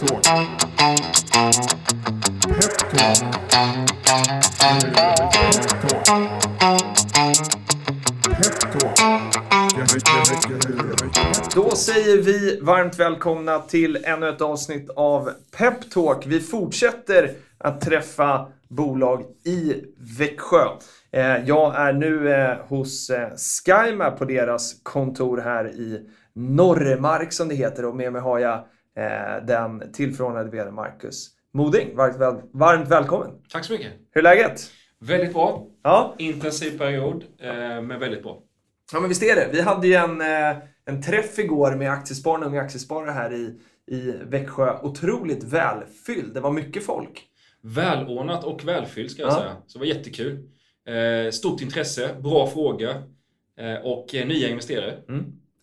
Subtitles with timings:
[0.00, 0.24] Peptalk.
[2.48, 3.40] Peptalk.
[11.54, 16.26] Då säger vi varmt välkomna till ännu ett avsnitt av Peptalk.
[16.26, 19.74] Vi fortsätter att träffa bolag i
[20.18, 20.66] Växjö.
[21.12, 23.28] Eh, jag är nu eh, hos eh,
[23.66, 26.00] SkyMap på deras kontor här i
[26.34, 28.64] Norremark som det heter och med mig har jag
[29.46, 31.96] den tillförordnade vd Marcus Moding.
[31.96, 33.30] Varmt, väl, varmt välkommen!
[33.48, 33.92] Tack så mycket.
[34.10, 34.60] Hur är läget?
[35.00, 35.66] Väldigt bra.
[35.82, 37.50] Ja, Intensiv period, eh,
[37.82, 38.42] men väldigt bra.
[38.92, 39.48] Ja men visst är det.
[39.52, 44.12] Vi hade ju en, eh, en träff igår med aktiespararna, unga aktiesparare här i, i
[44.26, 44.78] Växjö.
[44.82, 46.34] Otroligt välfylld.
[46.34, 47.26] Det var mycket folk.
[47.62, 49.36] Välordnat och välfylld ska jag Ja.
[49.36, 49.56] säga.
[49.66, 50.38] Så det var jättekul.
[50.88, 52.90] Eh, stort intresse, bra fråga
[53.58, 54.98] eh, och eh, nya investerare.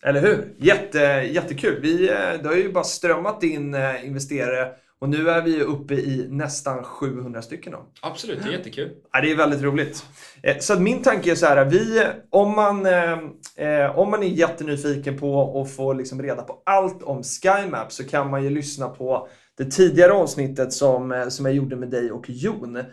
[0.04, 0.54] Eller hur?
[0.58, 0.98] Jätte,
[1.32, 1.80] jättekul.
[1.82, 4.68] Vi, eh, det har ju bara strömmat in eh, investerare
[5.00, 7.72] och nu är vi uppe i nästan 700 stycken.
[7.72, 7.86] Då.
[8.02, 8.90] Absolut, det är jättekul.
[9.12, 10.04] Ja, det är väldigt roligt.
[10.42, 14.26] Eh, Så att min tanke är så här, vi, om, man, eh, om man är
[14.28, 18.88] jättenyfiken på att få liksom reda på allt om SkyMap så kan man ju lyssna
[18.88, 19.28] på
[19.58, 22.76] det tidigare avsnittet som, som jag gjorde med dig och Jon.
[22.76, 22.84] Eh,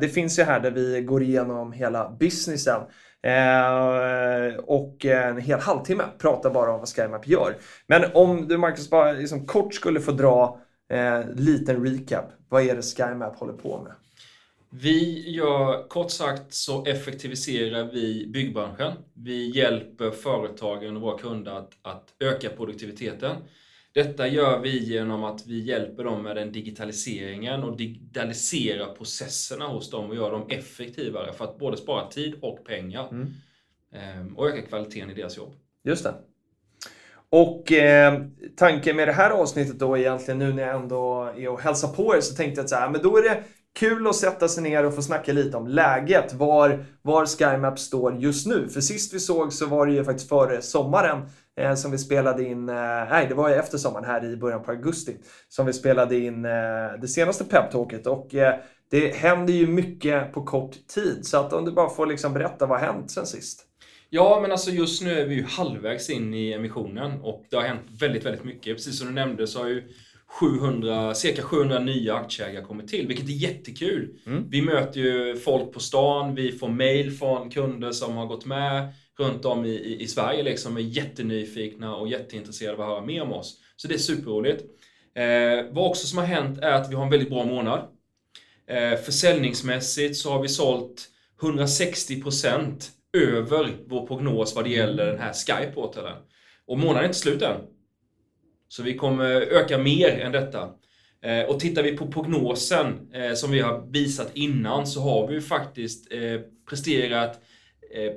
[0.00, 2.80] det finns ju här där vi går igenom hela businessen.
[3.24, 7.56] Eh, och en hel halvtimme pratar bara om vad SkyMap gör.
[7.86, 10.60] Men om du Marcus bara liksom kort skulle få dra
[10.92, 12.24] eh, liten recap.
[12.48, 13.92] Vad är det SkyMap håller på med?
[14.70, 18.92] Vi gör, kort sagt så effektiviserar vi byggbranschen.
[19.14, 23.36] Vi hjälper företagen och våra kunder att, att öka produktiviteten.
[23.94, 29.90] Detta gör vi genom att vi hjälper dem med den digitaliseringen och digitalisera processerna hos
[29.90, 33.08] dem och göra dem effektivare för att både spara tid och pengar.
[33.08, 33.26] Mm.
[33.92, 35.52] Ehm, och öka kvaliteten i deras jobb.
[35.84, 36.14] Just det.
[37.28, 38.22] Och eh,
[38.56, 42.16] tanken med det här avsnittet då egentligen nu när jag ändå är och hälsar på
[42.16, 43.42] er så tänkte jag att så här, men då är det
[43.74, 46.32] kul att sätta sig ner och få snacka lite om läget.
[46.32, 48.68] Var, var SkyMap står just nu.
[48.68, 51.22] För sist vi såg så var det ju faktiskt före sommaren
[51.60, 52.74] eh, som vi spelade in, eh,
[53.10, 55.16] nej det var ju efter sommaren här i början på augusti
[55.48, 56.50] som vi spelade in eh,
[57.00, 58.54] det senaste peptalket och eh,
[58.90, 61.26] det händer ju mycket på kort tid.
[61.26, 63.66] Så att om du bara får liksom berätta vad har hänt sen sist?
[64.10, 67.62] Ja, men alltså just nu är vi ju halvvägs in i emissionen och det har
[67.62, 68.76] hänt väldigt, väldigt mycket.
[68.76, 69.82] Precis som du nämnde så har ju
[70.40, 74.18] 700, cirka 700 nya aktieägare kommit till, vilket är jättekul.
[74.26, 74.50] Mm.
[74.50, 78.88] Vi möter ju folk på stan, vi får mail från kunder som har gått med
[79.18, 83.22] runt om i, i, i Sverige liksom, är jättenyfikna och jätteintresserade av att höra mer
[83.22, 83.60] om oss.
[83.76, 84.64] Så det är superroligt.
[85.14, 87.88] Eh, vad också som har hänt är att vi har en väldigt bra månad.
[88.68, 91.08] Eh, försäljningsmässigt så har vi sålt
[91.40, 96.16] 160% över vår prognos vad det gäller den här Skyportalen.
[96.66, 97.56] Och månaden är inte slut än.
[98.76, 100.70] Så vi kommer öka mer än detta.
[101.22, 105.34] Eh, och tittar vi på prognosen eh, som vi har visat innan så har vi
[105.34, 107.40] ju faktiskt eh, presterat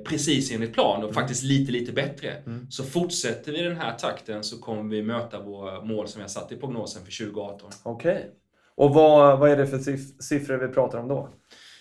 [0.08, 2.42] precis enligt plan och faktiskt lite, lite bättre.
[2.70, 6.28] Så fortsätter vi den här takten så kommer vi möta våra mål som vi har
[6.28, 7.70] satt i prognosen för 2018.
[7.82, 8.30] Okej.
[8.74, 11.28] Och vad, vad är det för siff- siffror vi pratar om då?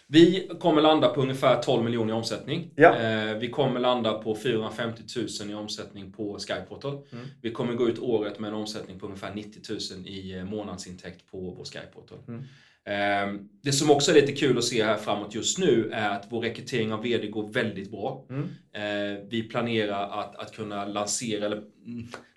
[0.09, 2.71] Vi kommer landa på ungefär 12 miljoner i omsättning.
[2.75, 2.95] Ja.
[2.95, 5.03] Eh, vi kommer landa på 450
[5.41, 6.93] 000 i omsättning på Skyportal.
[7.11, 7.25] Mm.
[7.41, 11.31] Vi kommer gå ut året med en omsättning på ungefär 90 000 i eh, månadsintäkt
[11.31, 12.19] på vår Skyportal.
[12.27, 12.43] Mm.
[12.87, 16.25] Eh, det som också är lite kul att se här framåt just nu är att
[16.29, 18.25] vår rekrytering av VD går väldigt bra.
[18.29, 18.43] Mm.
[18.73, 21.61] Eh, vi planerar att, att kunna lansera eller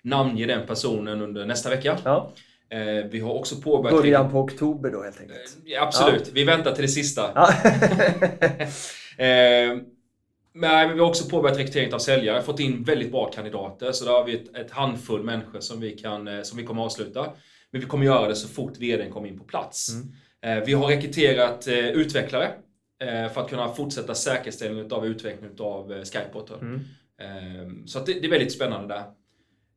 [0.01, 1.97] namnge den personen under nästa vecka.
[2.03, 2.33] Ja.
[2.71, 4.01] Eh, vi har också påbörjat...
[4.01, 5.57] Början på oktober då helt enkelt.
[5.65, 7.31] Ja, absolut, vi väntar till det sista.
[7.35, 7.53] Ja.
[9.17, 9.77] Eh,
[10.53, 13.91] men vi har också påbörjat rekryteringen av säljare, fått in väldigt bra kandidater.
[13.91, 16.81] Så där har vi ett, ett handfull människor som vi, kan, eh, som vi kommer
[16.81, 17.33] att avsluta.
[17.71, 19.89] Men vi kommer göra det så fort VDn kommer in på plats.
[19.89, 20.59] Mm.
[20.59, 22.51] Eh, vi har rekryterat eh, utvecklare
[23.03, 26.59] eh, för att kunna fortsätta säkerställningen av utveckling av eh, Skyportal.
[26.61, 26.79] Mm.
[27.21, 29.03] Eh, så det, det är väldigt spännande där.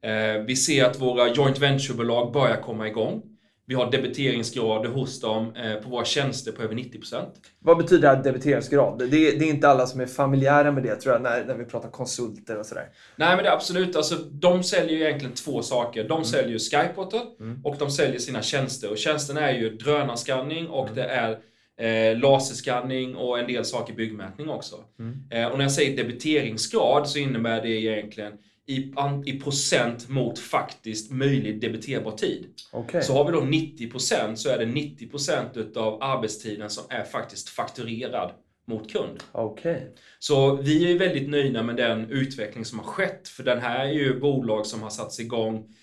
[0.05, 3.23] Eh, vi ser att våra joint venture-bolag börjar komma igång.
[3.67, 7.25] Vi har debiteringsgrader hos dem eh, på våra tjänster på över 90%.
[7.61, 8.99] Vad betyder debiteringsgrad?
[8.99, 11.65] Det, det är inte alla som är familjära med det tror jag när, när vi
[11.65, 12.89] pratar konsulter och sådär.
[13.17, 16.09] Nej men det är absolut, alltså, de säljer ju egentligen två saker.
[16.09, 17.61] De säljer ju Skyportal Mm.
[17.65, 18.91] och de säljer sina tjänster.
[18.91, 20.95] Och tjänsterna är ju drönarskanning och Mm.
[20.95, 21.39] det är
[21.77, 24.77] eh, laserskanning och en del saker byggmätning också.
[24.99, 25.17] Mm.
[25.31, 28.33] Eh, och när jag säger debiteringsgrad så innebär det egentligen
[28.67, 28.93] i,
[29.27, 32.47] i procent mot faktiskt möjlig debiterbar tid.
[32.73, 33.03] Okej.
[33.03, 38.33] Så har vi då 90% så är det 90% utav arbetstiden som är faktiskt fakturerad
[38.67, 39.23] mot kund.
[39.33, 39.95] Okej.
[40.19, 43.29] Så vi är väldigt nöjda med den utveckling som har skett.
[43.29, 45.75] För den här är ju bolag som har satts igång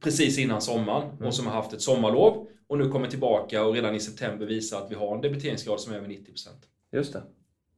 [0.00, 1.26] precis innan sommaren Mm.
[1.26, 4.82] och som har haft ett sommarlov och nu kommer tillbaka och redan i september visar
[4.82, 6.48] att vi har en debiteringsgrad som är över 90%.
[6.92, 7.22] Just det.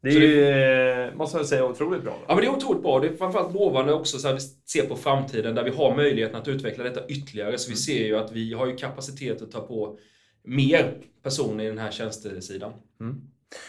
[0.07, 2.19] Det är Så det- ju, eh, måste man säga, otroligt bra.
[2.29, 3.01] Ja, men det är otroligt bra.
[3.01, 6.37] Det är framförallt lovande också så här vi ser på framtiden där vi har möjligheten
[6.37, 7.59] att utveckla detta ytterligare.
[7.59, 9.99] Så vi ser ju att vi har ju kapacitet att ta på
[10.45, 12.73] mer personer i den här tjänstesidan.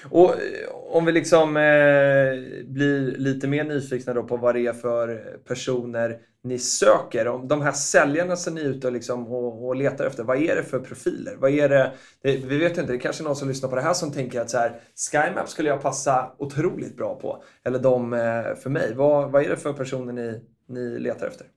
[0.10, 4.74] Och eh, om vi liksom eh, blir lite mer nyfikna då på vad det är
[4.74, 7.28] för personer ni söker.
[7.28, 10.38] Om de här säljarna som ni är ute och, liksom och, och letar efter, vad
[10.38, 11.36] är det för profiler?
[11.36, 11.92] Vad är det,
[12.22, 14.42] det, vi vet inte, det är kanske någon som lyssnar på det här som tänker
[14.42, 14.80] att så här,
[15.12, 17.44] SkyMap skulle jag passa otroligt bra på.
[17.64, 18.94] Eller de eh, för mig.
[18.96, 21.48] Vad, vad är det för personer ni, ni letar efter?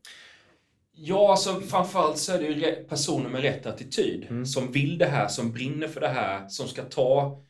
[0.92, 4.26] Ja, alltså framförallt så är det ju personer med rätt attityd.
[4.30, 4.46] Mm.
[4.46, 7.42] Som vill det här, som brinner för det här, som ska ta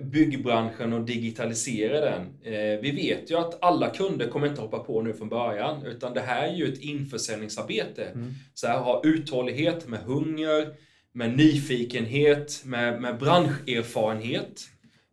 [0.00, 2.22] byggbranschen och digitalisera den.
[2.42, 6.14] Eh, vi vet ju att alla kunder kommer inte hoppa på nu från början, utan
[6.14, 8.04] det här är ju ett införsäljningsarbete.
[8.04, 8.34] Mm.
[8.54, 10.74] Så här, ha uthållighet med hunger,
[11.12, 14.60] med nyfikenhet, med, med branscherfarenhet.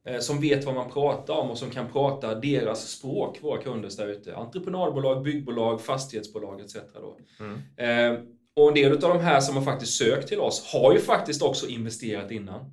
[0.08, 3.90] Eh, som vet vad man pratar om och som kan prata deras språk, våra kunder
[3.98, 4.36] där ute.
[4.36, 6.76] Entreprenadbolag, byggbolag, fastighetsbolag etc.
[6.76, 8.14] Eh,
[8.56, 11.42] och en del av de här som har faktiskt sökt till oss har ju faktiskt
[11.42, 12.72] också investerat innan.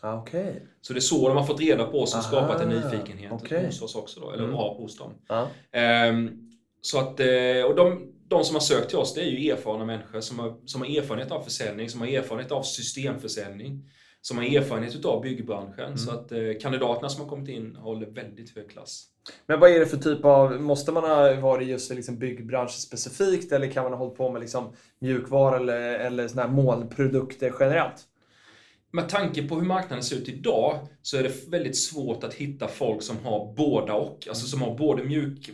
[0.00, 0.66] Ah, Okej.
[0.80, 3.32] Så det är så de har fått reda på oss och Aha, skapat en nyfikenhet
[3.32, 3.66] okej.
[3.66, 4.56] hos oss också då, eller Mm.
[4.56, 5.12] har hos dem.
[5.28, 5.48] Ja.
[5.72, 6.30] Ehm,
[6.80, 9.84] så att, eh, och de, de som har sökt till oss, det är ju erfarna
[9.84, 13.90] människor som har, som har erfarenhet av försäljning, som har erfarenhet av systemförsäljning,
[14.20, 15.84] som har erfarenhet utav byggbranschen.
[15.84, 15.96] Mm.
[15.98, 19.04] Så att eh, kandidaterna som har kommit in håller väldigt hög klass.
[19.46, 23.52] Men vad är det för typ av, måste man ha varit just liksom byggbransch specifikt
[23.52, 28.04] eller kan man ha hållit på med liksom mjukvara eller, eller såna här molnprodukter generellt?
[28.92, 32.68] Med tanke på hur marknaden ser ut idag så är det väldigt svårt att hitta
[32.68, 34.28] folk som har båda och.
[34.28, 35.50] Alltså som har både mjuk,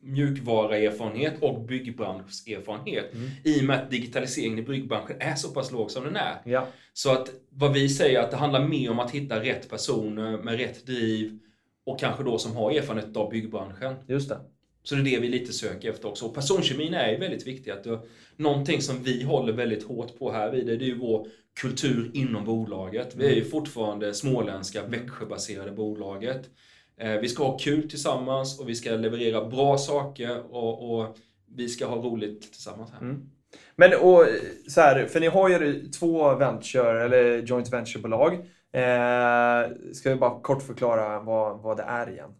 [0.00, 3.14] mjukvaruerfarenhet och byggbranschserfarenhet.
[3.14, 3.30] Mm.
[3.44, 6.42] I och med att digitaliseringen i byggbranschen är så pass låg som den är.
[6.44, 6.68] Ja.
[6.92, 10.56] Så att vad vi säger att det handlar mer om att hitta rätt personer med
[10.56, 11.38] rätt driv
[11.86, 13.94] och kanske då som har erfarenhet av byggbranschen.
[14.06, 14.38] Just det.
[14.82, 16.26] Så det är det vi lite söker efter också.
[16.26, 17.70] Och personkemin är ju väldigt viktig.
[17.70, 18.00] Att det,
[18.36, 21.28] någonting som vi håller väldigt hårt på här vid, det är ju vår
[21.60, 23.14] kultur inom bolaget.
[23.16, 26.50] Vi är ju fortfarande småländska, Växjöbaserade bolaget.
[27.00, 31.16] Eh, vi ska ha kul tillsammans och vi ska leverera bra saker och, och
[31.56, 33.00] vi ska ha roligt tillsammans här.
[33.00, 33.30] Mm.
[33.76, 34.26] Men och,
[34.68, 38.34] så här, för ni har ju två venture, eller joint venture-bolag.
[38.72, 42.30] Eh, ska vi bara kort förklara vad, vad det är igen?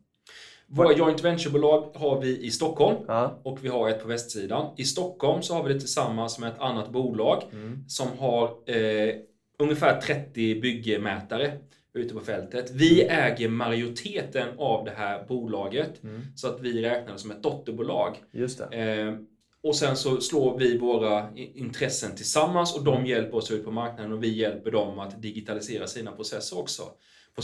[0.66, 3.40] Våra joint venture-bolag har vi i Stockholm Ja.
[3.42, 4.66] och vi har ett på västsidan.
[4.76, 7.84] I Stockholm så har vi det tillsammans med ett annat bolag Mm.
[7.88, 9.14] som har eh,
[9.58, 11.52] ungefär 30 byggmätare
[11.94, 12.70] ute på fältet.
[12.70, 16.22] Vi äger majoriteten av det här bolaget Mm.
[16.36, 18.16] så att vi räknar det som ett dotterbolag.
[18.32, 18.60] Just.
[18.60, 19.14] Eh,
[19.62, 24.12] och sen så slår vi våra intressen tillsammans och de hjälper oss ut på marknaden
[24.12, 26.82] och vi hjälper dem att digitalisera sina processer också.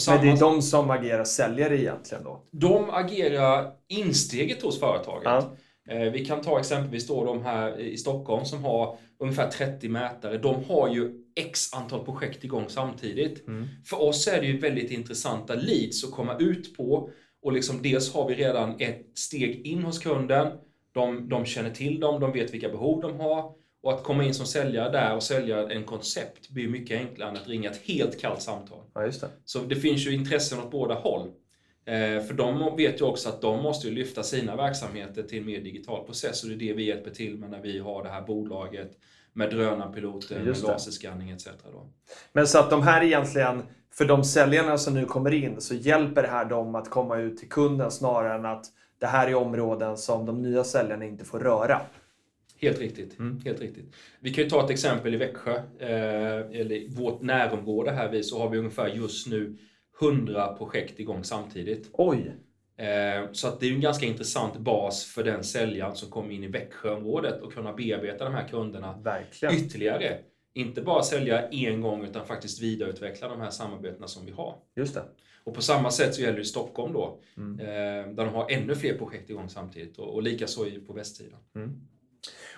[0.08, 2.42] Men det är de som agerar säljare egentligen då?
[2.50, 5.24] de agerar insteget hos företaget.
[5.24, 5.56] Ja.
[5.90, 10.38] Eh, Vi kan ta exempelvis då de här i Stockholm som har ungefär 30 mätare.
[10.38, 13.46] De har ju x antal projekt igång samtidigt.
[13.48, 13.68] Mm.
[13.84, 17.10] För oss är det ju väldigt intressanta leads att komma ut på.
[17.42, 20.52] Och liksom dels har vi redan ett steg in hos kunden.
[20.94, 23.52] De, de känner till dem, de vet vilka behov de har.
[23.82, 27.36] Och att komma in som säljare där och sälja en koncept blir mycket enklare än
[27.36, 28.84] att ringa ett helt kallt samtal.
[28.94, 29.28] ja, just det.
[29.44, 31.30] Så det finns ju intressen åt båda håll.
[31.84, 35.60] Eh, för de vet ju också att de måste lyfta sina verksamheter till en mer
[35.60, 38.22] digital process och det är det vi hjälper till med när vi har det här
[38.22, 38.90] bolaget
[39.32, 41.48] med drönarpiloter, med laserskanning etc.
[41.72, 41.90] Då.
[42.32, 46.22] Men så att de här egentligen, för de säljarna som nu kommer in, så hjälper
[46.22, 48.66] det här dem att komma ut till kunden snarare än att
[48.98, 51.80] det här är områden som de nya säljarna inte får röra.
[52.60, 53.18] Helt riktigt.
[53.18, 53.40] Mm.
[53.44, 53.94] Helt riktigt.
[54.20, 58.38] Vi kan ju ta ett exempel i Växjö, eh, eller i vårt närområde här så
[58.38, 59.56] har vi ungefär just nu
[60.00, 61.88] 100 projekt igång samtidigt.
[61.92, 62.32] Oj!
[62.76, 66.44] Eh, Så att det är en ganska intressant bas för den säljaren som kommer in
[66.44, 69.54] i Växjöområdet och kunna bearbeta de här kunderna Verkligen.
[69.54, 70.18] ytterligare.
[70.54, 74.54] Inte bara sälja en gång utan faktiskt vidareutveckla de här samarbetena som vi har.
[74.76, 75.02] Just det.
[75.44, 77.60] Och på samma sätt så gäller det Stockholm då, Mm.
[77.60, 81.38] eh, där de har ännu fler projekt igång samtidigt och, och likaså på västsidan.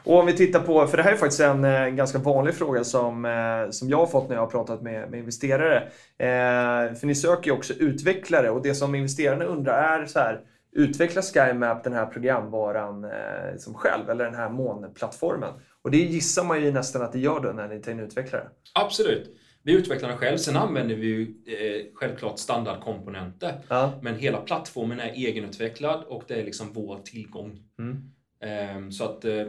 [0.05, 2.85] Och om vi tittar på, för det här är faktiskt en eh, ganska vanlig fråga
[2.85, 5.77] som, eh, som jag har fått när jag har pratat med, med investerare.
[6.19, 10.41] Eh, för ni söker ju också utvecklare och det som investerarna undrar är så här,
[10.73, 13.11] utvecklar SkyMap den här programvaran eh,
[13.59, 15.51] som själv eller den här molnplattformen?
[15.83, 18.49] Och det gissar man ju nästan att det gör då när ni tar in utvecklare.
[18.75, 19.37] Absolut.
[19.65, 20.37] Vi utvecklar den själv.
[20.37, 23.55] Sen använder vi ju eh, självklart standardkomponenter.
[23.69, 23.93] Ja.
[24.03, 27.59] Men hela plattformen är egenutvecklad och det är liksom vår tillgång.
[27.79, 28.12] Mm.
[28.43, 29.47] Eh, så att eh,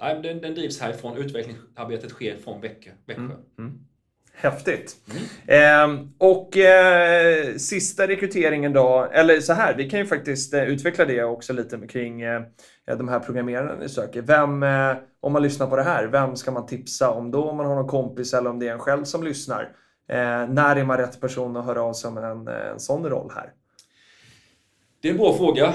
[0.00, 1.16] Nej, den, den drivs härifrån.
[1.16, 2.90] Utvecklingsarbetet sker från Växjö.
[3.06, 3.22] Växjö.
[4.32, 4.96] Häftigt.
[5.46, 11.04] Eh, och eh, sista rekryteringen då, eller så här, vi kan ju faktiskt eh, utveckla
[11.04, 12.22] det också lite kring
[12.98, 14.22] de här programmerarna ni söker.
[14.22, 14.64] Vem,
[15.20, 17.50] om man lyssnar på det här, vem ska man tipsa om då?
[17.50, 19.62] Om man har någon kompis eller om det är en själv som lyssnar.
[20.08, 23.32] Eh, när är man rätt person att höra av sig om en, en sån roll
[23.34, 23.52] här?
[25.02, 25.74] Det är en bra fråga.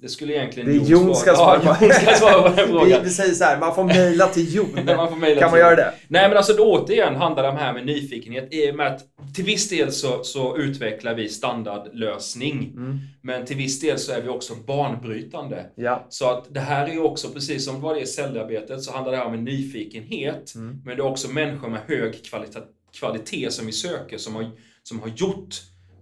[0.00, 1.84] Det skulle egentligen det är Jon ska svara på.
[1.84, 3.04] Ja, ska svara på den frågan.
[3.04, 4.68] vi, säger så här, man får mejla till Jon.
[4.96, 5.94] man får mejla kan man göra det?
[6.08, 9.00] Nej men alltså då, återigen handlar det här med nyfikenhet i och med att
[9.34, 12.72] till viss del så, så utvecklar vi standardlösning.
[12.76, 12.98] Mm.
[13.22, 15.66] Men till viss del så är vi också banbrytande.
[15.74, 16.06] Ja.
[16.08, 18.92] Så att det här är ju också, precis som vad det är i säljarbetet, så
[18.92, 20.54] handlar det här om en nyfikenhet.
[20.54, 20.82] Mm.
[20.84, 22.60] Men det är också människor med hög kvalitet,
[22.98, 24.50] kvalitet som vi söker, som har,
[24.82, 25.54] som har gjort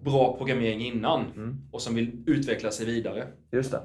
[0.04, 1.56] bra programmering innan mm.
[1.72, 3.26] och som vill utveckla sig vidare.
[3.52, 3.80] Just det.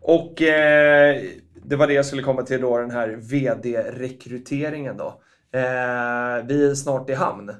[0.00, 1.22] Och eh,
[1.64, 5.06] det var det jag skulle komma till då, den här VD-rekryteringen då.
[5.52, 7.50] Eh, vi är snart i hamn.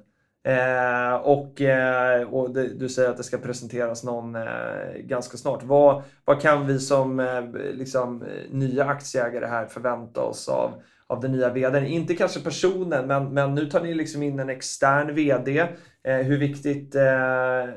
[0.47, 5.63] Eh, och, eh, och det, du säger att det ska presenteras någon eh, ganska snart.
[5.63, 7.43] Vad, vad kan vi som eh,
[7.73, 11.87] liksom, nya aktieägare här förvänta oss av, av den nya VDn?
[11.87, 15.67] Inte kanske personen, men, men nu tar ni liksom in en extern VD.
[16.07, 17.75] Eh, hur viktigt eh,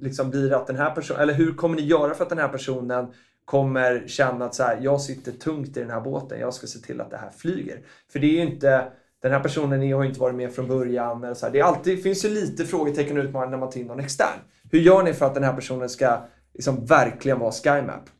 [0.00, 2.48] liksom blir att den här personen, eller hur kommer ni göra för att den här
[2.48, 3.06] personen
[3.44, 6.78] kommer känna att så här, jag sitter tungt i den här båten, jag ska se
[6.78, 7.78] till att det här flyger.
[8.12, 11.24] För det är ju inte, den här personen har ju inte varit med från början.
[11.24, 11.52] Eller så här.
[11.52, 14.38] Det är alltid, finns ju lite frågetecken och utmaningar när man tar in någon extern.
[14.70, 18.10] Hur gör ni för att den här personen ska liksom verkligen vara SkyMap?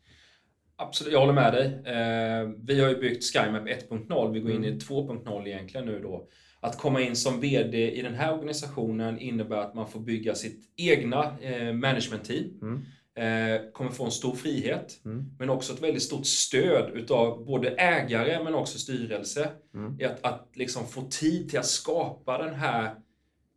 [0.77, 1.67] Absolut, jag håller med dig.
[1.67, 6.29] Eh, vi har ju byggt SkyMap 1.0, vi går in i 2.0 egentligen nu då.
[6.67, 10.61] Att komma in som VD i den här organisationen innebär att man får bygga sitt
[10.77, 12.45] egna eh, managementteam.
[12.63, 12.85] Mm.
[13.17, 15.25] Eh, kommer få en stor frihet, mm.
[15.39, 19.51] men också ett väldigt stort stöd utav både ägare men också styrelse.
[19.75, 20.01] Mm.
[20.01, 22.95] I att, att liksom få tid till att skapa den här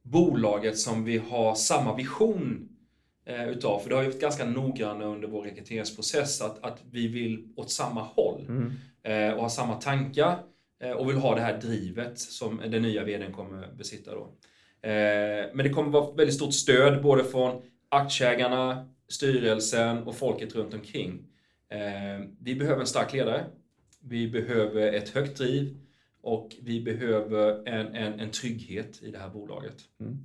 [0.01, 2.69] bolaget som vi har samma vision
[3.25, 3.79] eh, utav.
[3.79, 7.71] För det har ju varit ganska noggranna under vår rekryteringsprocess att, att vi vill åt
[7.71, 8.71] samma håll mm.
[9.03, 10.39] eh, och ha samma tankar
[10.79, 14.21] Eh, och vill ha det här drivet som den nya VDn kommer besitta då.
[14.81, 20.74] Eh, men det kommer vara väldigt stort stöd både från aktieägarna, styrelsen och folket runt
[20.74, 21.25] omkring.
[21.69, 23.45] Eh, vi behöver en stark ledare.
[24.01, 25.77] Vi behöver ett högt driv
[26.21, 29.75] och vi behöver en, en, en trygghet i det här bolaget.
[30.00, 30.17] Mm.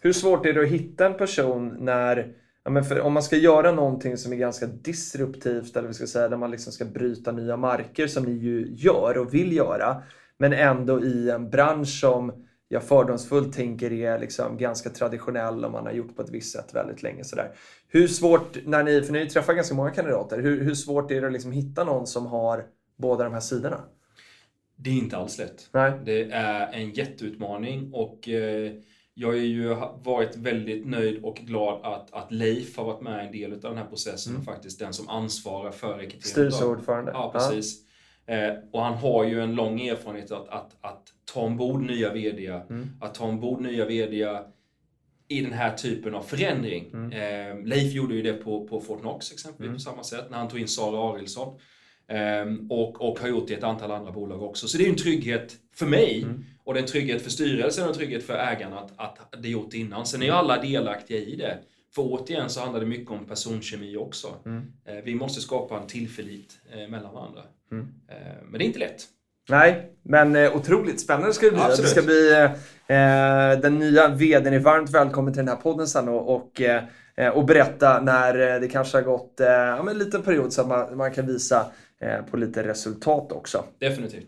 [0.00, 2.34] Hur svårt är det att hitta en person när
[2.66, 6.06] Ja, men för om man ska göra någonting som är ganska disruptivt, eller vi ska
[6.06, 10.02] säga där man liksom ska bryta nya marker som ni ju gör och vill göra,
[10.38, 15.86] men ändå i en bransch som jag fördomsfullt tänker är liksom ganska traditionell och man
[15.86, 17.24] har gjort på ett visst sätt väldigt länge.
[17.24, 17.52] Sådär.
[17.88, 21.26] Hur svårt, när ni, för ni träffar ganska många kandidater, hur, hur svårt är det
[21.26, 22.64] att liksom hitta någon som har
[22.96, 23.80] båda de här sidorna?
[24.76, 25.68] Det är inte alls lätt.
[25.72, 25.92] Nej.
[26.04, 28.72] Det är en jätteutmaning och eh,
[29.18, 33.32] jag har ju varit väldigt nöjd och glad att, att Leif har varit med en
[33.32, 34.40] del av den här processen mm.
[34.40, 36.22] och faktiskt den som ansvarar för rekryteringen.
[36.22, 37.12] Styrelseordförande.
[37.14, 37.84] Ja, precis.
[38.26, 38.34] Ja.
[38.34, 42.46] Eh, och han har ju en lång erfarenhet att, att, att ta ombord nya VD,
[42.46, 42.88] mm.
[43.00, 44.28] att ta ombord nya VD
[45.28, 46.90] i den här typen av förändring.
[46.92, 47.12] Mm.
[47.12, 49.74] Eh, Leif gjorde ju det på, på Fortnox exempelvis mm.
[49.74, 51.58] på samma sätt när han tog in Sara Arildsson.
[52.08, 54.68] Eh, och, och har gjort det i ett antal andra bolag också.
[54.68, 56.44] Så det är en trygghet för mig mm.
[56.64, 59.48] och det är en trygghet för styrelsen och en trygghet för ägarna att, att det
[59.48, 60.06] är gjort innan.
[60.06, 61.58] Sen är ju alla delaktiga i det.
[61.94, 64.28] För återigen så handlar det mycket om personkemi också.
[64.46, 64.72] Mm.
[64.84, 67.42] Eh, vi måste skapa en tillförlit eh, mellan varandra.
[67.72, 67.88] Mm.
[68.08, 69.02] Eh, men det är inte lätt.
[69.48, 71.60] Nej, men eh, otroligt spännande ska det bli.
[71.60, 71.94] Absolut.
[71.94, 72.32] Det ska bli
[72.86, 77.28] eh, den nya VDn är varmt välkommen till den här podden sen och, och, eh,
[77.34, 81.12] och berätta när det kanske har gått eh, en liten period så att man, man
[81.12, 81.66] kan visa eh,
[82.30, 83.64] på lite resultat också.
[83.78, 84.26] Definitivt.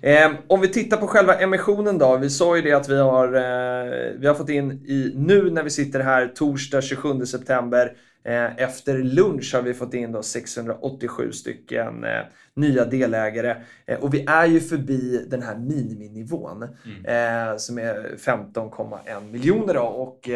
[0.00, 2.16] Eh, om vi tittar på själva emissionen då.
[2.16, 5.62] Vi sa ju det att vi har, eh, vi har fått in i, nu när
[5.62, 11.32] vi sitter här torsdag 27 september Eh, efter lunch har vi fått in då 687
[11.32, 12.20] stycken eh,
[12.54, 13.56] nya delägare
[13.86, 16.68] eh, och vi är ju förbi den här miniminivån
[17.06, 17.58] mm.
[17.58, 19.74] som är 15,1 miljoner.
[19.74, 20.28] Då, och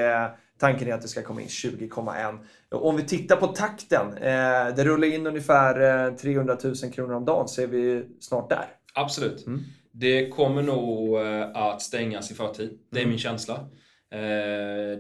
[0.58, 2.38] tanken är att det ska komma in 20,1.
[2.70, 4.14] Om vi tittar på takten,
[4.76, 8.66] det rullar in ungefär 300 000 kronor om dagen så är vi snart där.
[8.94, 9.46] Absolut.
[9.46, 9.60] Mm.
[9.92, 11.16] Det kommer nog
[11.54, 12.78] att stängas i förtid.
[12.90, 13.10] Det är mm.
[13.10, 13.68] min känsla.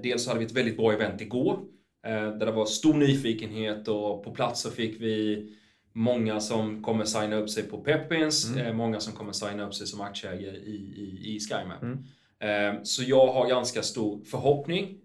[0.02, 1.58] Dels hade vi ett väldigt bra event igår
[2.06, 5.46] Eh, där det var stor nyfikenhet och på plats så fick vi
[5.92, 8.66] många som kommer signa upp sig på Pepins, mm.
[8.66, 11.82] Eh, många som kommer signa upp sig som aktieägare i, i, i SkyMap.
[11.82, 12.04] Mm.
[12.42, 14.98] Eh, så jag har ganska stor förhoppning,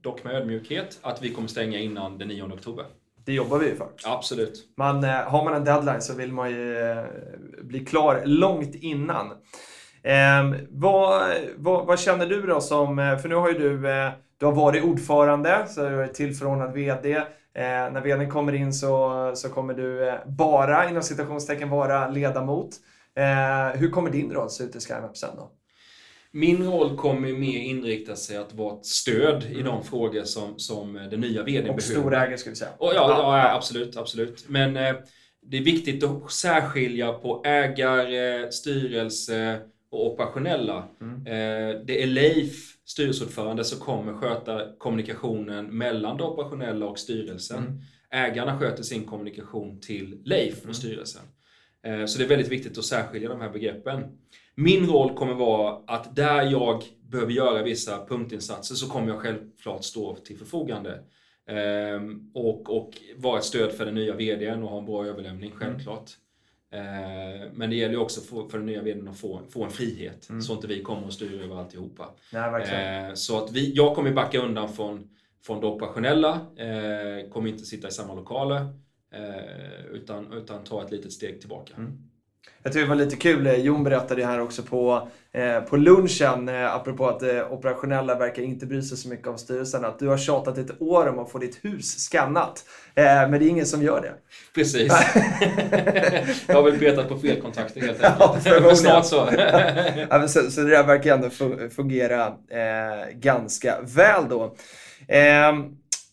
[0.00, 2.84] dock med ödmjukhet, att vi kommer stänga innan den 9 oktober.
[3.24, 3.88] det jobbar vi ju för.
[4.04, 4.72] Absolut.
[4.76, 6.76] Man, har man en deadline så vill man ju
[7.62, 9.30] bli klar långt innan.
[10.02, 13.78] Eh, vad, vad, vad, känner du då som, för nu har ju du,
[14.38, 17.16] du har varit ordförande, så du är tillförordnad VD.
[17.56, 22.70] Eh, när VDn kommer in så, så kommer du bara, inom citationstecken, vara ledamot.
[23.16, 25.50] Eh, hur kommer din roll se ut i SkyMap sen då?
[26.36, 29.58] Min roll kommer mer inrikta sig att vara ett stöd mm.
[29.58, 31.74] i de frågor som, som den nya VDn behöver.
[31.74, 32.70] Och storägare ska vi säga.
[32.78, 34.44] Och ja, ja, absolut, absolut.
[34.48, 34.94] Men eh,
[35.42, 39.60] det är viktigt att särskilja på ägare, styrelse
[39.90, 40.88] och operationella.
[41.00, 41.26] Mm.
[41.26, 47.58] Eh, det är Leif, styrelseordförande, som kommer sköta kommunikationen mellan det operationella och styrelsen.
[47.58, 47.80] Mm.
[48.10, 50.74] Ägarna sköter sin kommunikation till Leif och mm.
[50.74, 51.22] styrelsen.
[51.86, 54.00] Eh, så det är väldigt viktigt att särskilja de här begreppen.
[54.54, 59.84] Min roll kommer vara att där jag behöver göra vissa punktinsatser så kommer jag självklart
[59.84, 61.02] stå till förfogande.
[61.48, 65.50] Ehm, och, och vara ett stöd för den nya VDn och ha en bra överlämning,
[65.50, 65.58] mm.
[65.58, 66.10] självklart.
[66.70, 67.50] Mm.
[67.54, 70.42] Men det gäller också för, för den nya VDn att få, få en frihet, mm.
[70.42, 72.10] så inte vi kommer att styra över alltihopa.
[72.32, 75.08] Nej, så att vi, jag kommer backa undan från,
[75.46, 78.60] från det operationella, eh, kommer inte sitta i samma lokaler.
[79.14, 81.74] Eh, utan, utan ta ett litet steg tillbaka.
[81.76, 81.92] Mm.
[82.62, 86.48] Jag tycker det var lite kul, eh, Jon berättade här också på, eh, på lunchen,
[86.48, 90.08] eh, apropå att eh, operationella verkar inte bry sig så mycket om styrelsen, att du
[90.08, 92.64] har tjatat ett år om att få ditt hus skannat.
[92.94, 94.12] Eh, men det är ingen som gör det.
[94.54, 94.92] Precis.
[96.46, 98.46] jag har väl petat på fel kontakter helt enkelt.
[98.46, 99.28] Ja, men snart så.
[100.10, 100.50] ja, så.
[100.50, 101.30] Så det där verkar ändå
[101.70, 104.56] fungera eh, ganska väl då.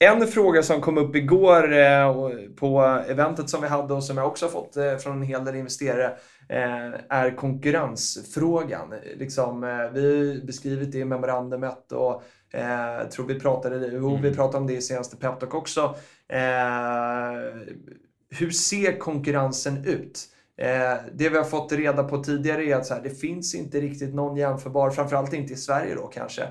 [0.04, 2.16] En fråga som kom upp igår eh,
[2.56, 5.46] på eventet som vi hade och som jag också har fått eh, från en hel
[5.46, 6.06] del investerare
[6.50, 8.94] eh, är konkurrensfrågan.
[9.16, 9.62] Liksom,
[9.94, 14.22] vi har beskrivit det i memorandumet och jag tror vi pratade, mm.
[14.22, 15.96] vi pratade om det i senaste Peptalk också.
[18.30, 20.28] Hur ser konkurrensen ut?
[21.14, 24.14] det vi har fått reda på tidigare är att så här, det finns inte riktigt
[24.14, 26.44] någon jämförbar, framförallt inte i Sverige då kanske.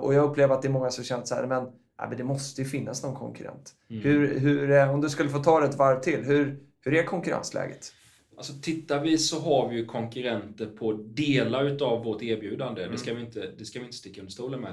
[0.00, 1.66] och jag upplever att det är många som känner så här, men
[1.98, 3.74] ja, men det måste ju finnas någon konkurrent.
[3.90, 4.02] Mm.
[4.02, 7.02] Hur, hur, eh, om du skulle få ta det ett varv till, hur, hur är
[7.02, 7.92] konkurrensläget?
[8.36, 12.82] Alltså tittar vi så har vi ju konkurrenter på delar utav vårt erbjudande.
[12.82, 12.92] Mm.
[12.92, 14.72] Det, ska vi inte, det ska vi inte sticka under stolen med.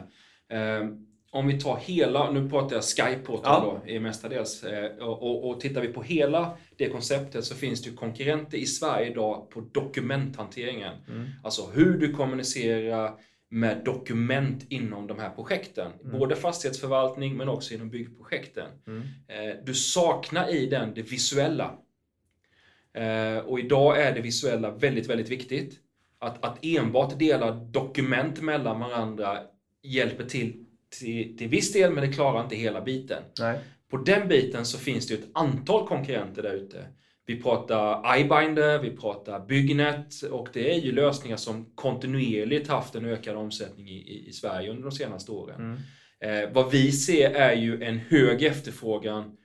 [0.50, 0.90] Eh,
[1.32, 3.82] om vi tar hela, nu pratar jag Skyportal ja.
[3.86, 4.64] då, i mestadels.
[4.64, 8.58] Eh, och, och, och tittar vi på hela det konceptet så finns det ju konkurrenter
[8.58, 10.94] i Sverige idag på dokumenthanteringen.
[11.10, 11.30] Mm.
[11.44, 13.14] Alltså hur du kommunicerar
[13.54, 15.92] med dokument inom de här projekten.
[16.04, 16.20] Mm.
[16.20, 18.70] Både fastighetsförvaltning men också inom byggprojekten.
[18.88, 19.02] Mm.
[19.28, 21.78] Eh, du saknar i den det visuella.
[22.94, 25.80] Eh, och idag är det visuella väldigt, väldigt viktigt.
[26.20, 29.40] Att, att enbart dela dokument mellan varandra
[29.84, 30.66] hjälper till
[31.00, 33.24] till, till viss del, men det klarar inte hela biten.
[33.40, 33.60] Nej.
[33.90, 36.86] På den biten så finns det ett antal konkurrenter där ute.
[37.26, 43.06] Vi pratar iBinder, vi pratar Byggnet och det är ju lösningar som kontinuerligt haft en
[43.06, 45.56] ökad omsättning i, i, i Sverige under de senaste åren.
[45.60, 45.78] Mm.
[46.44, 49.38] Eh, vad vi ser är ju en hög efterfrågan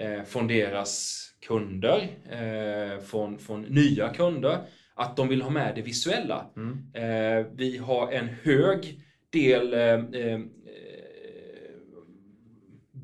[0.00, 4.58] eh, från deras kunder, eh, från, från nya kunder,
[4.94, 6.46] att de vill ha med det visuella.
[6.56, 6.78] Mm.
[6.94, 9.00] Eh, vi har en hög
[9.32, 9.80] del eh,
[10.22, 10.40] eh,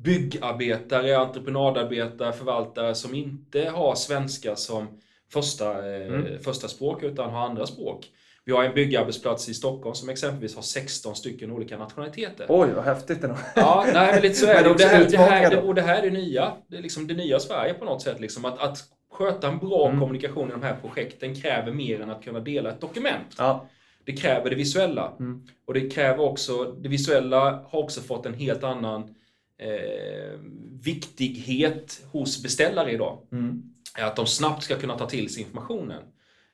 [0.03, 4.87] byggarbetare, entreprenadarbetare, förvaltare som inte har svenska som
[5.33, 6.39] första, eh, mm.
[6.43, 8.09] första språk utan har andra språk.
[8.45, 12.45] Vi har en byggarbetsplats i Stockholm som exempelvis har 16 stycken olika nationaliteter.
[12.49, 14.69] Oj, vad häftigt det Ja, nej, men lite så är det.
[14.71, 16.53] Och det, här, det, här, och det här är nya.
[16.67, 18.19] Det är liksom det nya Sverige på något sätt.
[18.19, 18.45] Liksom.
[18.45, 18.77] Att, att
[19.11, 19.99] sköta en bra mm.
[19.99, 23.35] kommunikation i de här projekten kräver mer än att kunna dela ett dokument.
[23.37, 23.69] Ja.
[24.05, 25.13] Det kräver det visuella.
[25.19, 25.43] Mm.
[25.67, 29.15] Och det kräver också, det visuella har också fått en helt annan
[29.57, 30.39] eh,
[30.83, 33.27] viktighet hos beställare idag.
[33.31, 33.63] Mm.
[33.97, 36.03] Att de snabbt ska kunna ta till sig informationen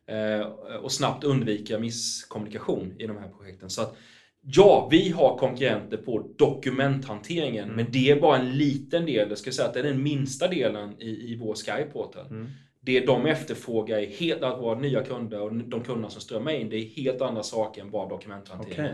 [0.07, 0.41] eh,
[0.81, 3.69] och snabbt undvika misskommunikation i de här projekten.
[3.69, 3.97] Så att
[4.41, 7.75] Ja, vi har konkurrenter på dokumenthanteringen, mm.
[7.75, 9.29] men det är bara en liten del.
[9.29, 12.27] Jag ska säga att det är den minsta delen i, i vår Skyportal.
[12.27, 12.47] Mm
[12.89, 16.69] det de efterfrågar är helt, att våra nya kunder och de kunderna som strömmar in,
[16.69, 18.73] det är helt andra saker än bara dokumenthantering.
[18.73, 18.91] Okay.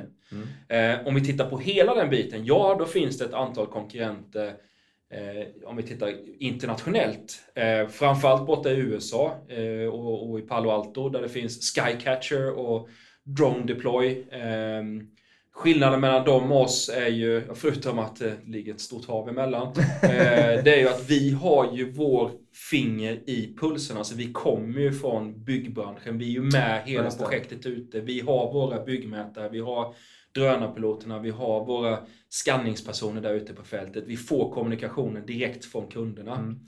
[0.67, 0.99] Mm.
[0.99, 4.47] Eh, om vi tittar på hela den biten, ja då finns det ett antal konkurrenter
[5.13, 7.39] eh, om vi tittar internationellt.
[7.55, 12.51] Eh, framförallt borta i USA eh, och, och, i Palo Alto där det finns Skycatcher
[12.51, 12.89] och
[13.23, 14.25] Drone Deploy.
[15.55, 19.67] Skillnaden mellan dem och oss är ju, förutom att det ligger ett stort hav emellan,
[20.03, 22.31] eh, det är ju att vi har ju vår
[22.71, 23.97] finger i pulsen.
[23.97, 26.17] Alltså vi kommer ju från byggbranschen.
[26.17, 28.01] Vi är ju med hela projektet ute.
[28.01, 29.49] Vi har våra byggmätare.
[29.49, 29.95] Vi har
[30.33, 34.03] drönarpiloterna, vi har våra skanningspersoner där ute på fältet.
[34.07, 36.35] Vi får kommunikationen direkt från kunderna.
[36.35, 36.59] Mm.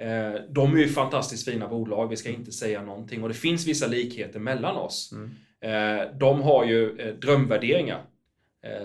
[0.00, 3.22] Eh, de är ju fantastiskt fina bolag, vi ska inte säga någonting.
[3.22, 5.12] Och det finns vissa likheter mellan oss.
[5.12, 5.30] Mm.
[5.60, 8.04] Eh, de har ju drömvärderingar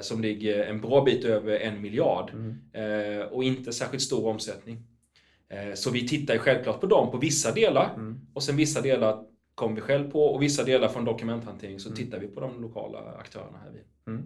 [0.01, 3.27] som ligger en bra bit över en miljard mm.
[3.31, 4.77] och inte särskilt stor omsättning.
[5.73, 8.19] Så vi tittar ju självklart på dem på vissa delar mm.
[8.33, 9.23] och sen vissa delar
[9.55, 11.97] kommer vi själv på och vissa delar från dokumenthantering så mm.
[11.97, 13.83] tittar vi på de lokala aktörerna här vid.
[14.07, 14.23] Mm.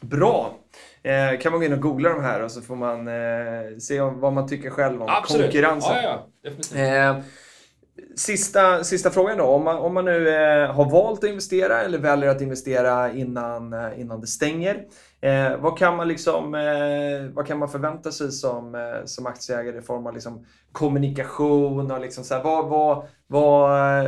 [0.00, 0.58] Bra!
[1.02, 4.00] Eh, kan man gå in och googla de här och så får man eh, se
[4.00, 5.46] vad man tycker själv om Absolut.
[5.46, 5.96] konkurrensen.
[6.02, 7.22] Ja, ja, eh,
[8.16, 9.44] sista, sista frågan då.
[9.44, 13.72] Om man, om man nu eh, har valt att investera eller väljer att investera innan,
[13.72, 14.84] eh, innan det stänger.
[15.20, 19.78] Eh, vad, kan man liksom, eh, vad kan man förvänta sig som, eh, som aktieägare
[19.78, 21.90] i form av liksom kommunikation?
[21.90, 24.06] Och liksom så här, vad, vad, vad,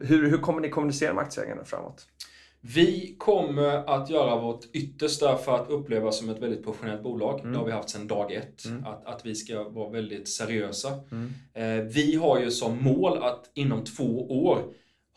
[0.00, 2.06] hur, hur kommer ni kommunicera med aktieägarna framåt?
[2.64, 7.40] Vi kommer att göra vårt yttersta för att upplevas som ett väldigt professionellt bolag.
[7.40, 7.52] Mm.
[7.52, 8.64] Det har vi haft sedan dag ett.
[8.64, 8.84] Mm.
[8.84, 10.88] Att, att vi ska vara väldigt seriösa.
[11.10, 11.32] Mm.
[11.54, 14.58] Eh, vi har ju som mål att inom två år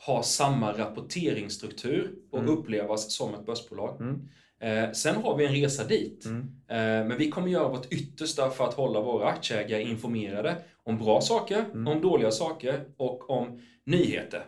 [0.05, 2.51] ha samma rapporteringsstruktur och mm.
[2.51, 4.01] upplevas som ett börsbolag.
[4.01, 4.27] Mm.
[4.59, 6.25] Eh, sen har vi en resa dit.
[6.25, 6.41] Mm.
[6.67, 11.21] Eh, men vi kommer göra vårt yttersta för att hålla våra aktieägare informerade om bra
[11.21, 14.45] saker, om dåliga saker och om nyheter.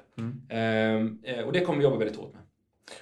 [0.50, 0.96] Eh,
[1.34, 2.42] eh, och det kommer vi jobba väldigt hårt med.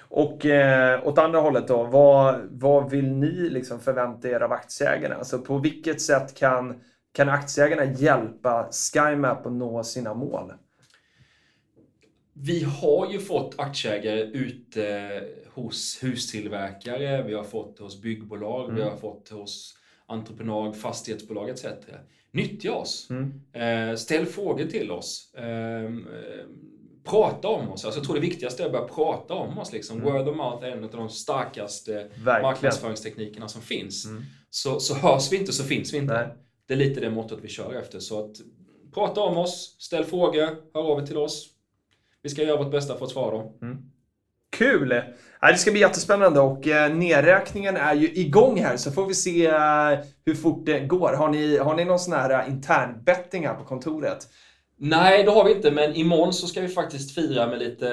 [0.00, 5.14] Och eh, åt andra hållet då, vad, vad vill ni liksom förvänta er av aktieägarna?
[5.14, 6.80] Alltså på vilket sätt kan,
[7.12, 10.52] kan aktieägarna hjälpa SkyMap att nå sina mål?
[12.32, 15.22] Vi har ju fått aktieägare ute
[15.54, 18.76] hos hustillverkare, vi har fått hos byggbolag, mm.
[18.76, 19.74] vi har fått hos
[20.06, 21.64] entreprenad, fastighetsbolag etc.
[22.30, 23.08] Nyttja oss.
[23.10, 23.40] Mm.
[23.52, 25.34] Eh, ställ frågor till oss.
[25.34, 25.90] Eh,
[27.06, 27.84] prata om oss.
[27.84, 29.72] Alltså, jag tror det viktigaste är att börja prata om oss.
[29.72, 30.00] Liksom.
[30.00, 30.12] Mm.
[30.12, 32.42] Word of mouth är en av de starkaste Verkligen.
[32.42, 34.04] marknadsföringsteknikerna som finns.
[34.06, 34.22] Mm.
[34.50, 36.14] Så, så hörs vi inte så finns vi inte.
[36.14, 36.28] Nej.
[36.66, 37.98] Det är lite det mottot vi kör efter.
[38.00, 38.36] Så att
[38.94, 41.48] prata om oss, ställ frågor, hör av er till oss.
[42.22, 43.52] Vi ska göra vårt bästa för att svara dem.
[43.62, 43.78] Mm.
[44.50, 44.88] Kul!
[45.40, 49.46] Det ska bli jättespännande och eh, nedräkningen är ju igång här så får vi se
[49.46, 51.12] eh, hur fort det går.
[51.12, 54.28] Har ni, har ni någon sån här eh, internbetting här på kontoret?
[54.78, 57.86] Nej, det har vi inte, men imorgon så ska vi faktiskt fira med lite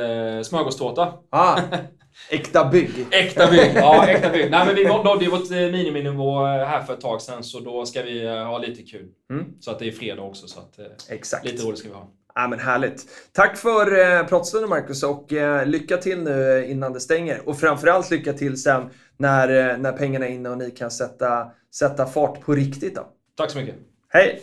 [0.43, 1.13] smörgåstårta.
[1.30, 1.60] Ah,
[2.30, 3.08] äkta bygg.
[3.12, 4.52] äkta bygg, ja äkta bygg.
[4.52, 7.60] Nej, men vi nådde ju vårt eh, miniminivå eh, här för ett tag sedan, så
[7.60, 9.08] då ska vi eh, ha lite kul.
[9.32, 9.46] Mm.
[9.60, 11.46] Så att det är fredag också, så att Exakt.
[11.46, 12.10] lite roligt ska vi ha.
[12.36, 13.06] Ja, men härligt.
[13.32, 17.50] Tack för eh, pratstunden Marcus och eh, lycka till nu innan det stänger.
[17.50, 22.06] Och framförallt lycka till sen när, när pengarna är inne och ni kan sätta, sätta
[22.06, 22.96] fart på riktigt.
[22.96, 23.08] Då.
[23.38, 23.76] Tack så mycket.
[24.10, 24.41] Hej!